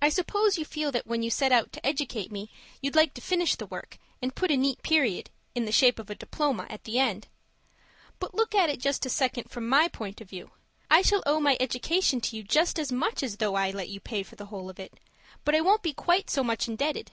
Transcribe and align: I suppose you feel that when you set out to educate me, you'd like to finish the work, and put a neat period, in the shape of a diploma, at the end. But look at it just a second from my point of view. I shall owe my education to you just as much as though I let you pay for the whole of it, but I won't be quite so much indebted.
I 0.00 0.10
suppose 0.10 0.58
you 0.58 0.64
feel 0.64 0.92
that 0.92 1.08
when 1.08 1.24
you 1.24 1.28
set 1.28 1.50
out 1.50 1.72
to 1.72 1.84
educate 1.84 2.30
me, 2.30 2.50
you'd 2.80 2.94
like 2.94 3.14
to 3.14 3.20
finish 3.20 3.56
the 3.56 3.66
work, 3.66 3.98
and 4.22 4.32
put 4.32 4.52
a 4.52 4.56
neat 4.56 4.80
period, 4.84 5.28
in 5.56 5.64
the 5.64 5.72
shape 5.72 5.98
of 5.98 6.08
a 6.08 6.14
diploma, 6.14 6.68
at 6.70 6.84
the 6.84 7.00
end. 7.00 7.26
But 8.20 8.36
look 8.36 8.54
at 8.54 8.70
it 8.70 8.78
just 8.78 9.04
a 9.06 9.10
second 9.10 9.50
from 9.50 9.68
my 9.68 9.88
point 9.88 10.20
of 10.20 10.30
view. 10.30 10.52
I 10.88 11.02
shall 11.02 11.24
owe 11.26 11.40
my 11.40 11.56
education 11.58 12.20
to 12.20 12.36
you 12.36 12.44
just 12.44 12.78
as 12.78 12.92
much 12.92 13.24
as 13.24 13.38
though 13.38 13.56
I 13.56 13.72
let 13.72 13.88
you 13.88 13.98
pay 13.98 14.22
for 14.22 14.36
the 14.36 14.46
whole 14.46 14.70
of 14.70 14.78
it, 14.78 15.00
but 15.44 15.56
I 15.56 15.62
won't 15.62 15.82
be 15.82 15.92
quite 15.94 16.30
so 16.30 16.44
much 16.44 16.68
indebted. 16.68 17.10